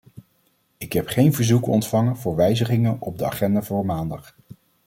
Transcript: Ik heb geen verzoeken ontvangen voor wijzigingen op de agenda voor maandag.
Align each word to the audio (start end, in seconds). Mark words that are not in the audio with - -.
Ik 0.77 0.93
heb 0.93 1.07
geen 1.07 1.33
verzoeken 1.33 1.71
ontvangen 1.71 2.17
voor 2.17 2.35
wijzigingen 2.35 2.97
op 3.01 3.17
de 3.17 3.25
agenda 3.25 3.61
voor 3.61 3.85
maandag. 3.85 4.35